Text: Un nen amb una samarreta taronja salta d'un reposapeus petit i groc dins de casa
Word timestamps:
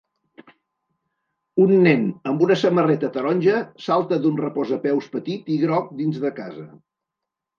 Un 1.65 1.73
nen 1.87 2.05
amb 2.31 2.41
una 2.45 2.57
samarreta 2.61 3.11
taronja 3.17 3.59
salta 3.89 4.19
d'un 4.23 4.41
reposapeus 4.45 5.11
petit 5.17 5.51
i 5.57 5.59
groc 5.67 5.95
dins 6.01 6.19
de 6.25 6.33
casa 6.41 6.67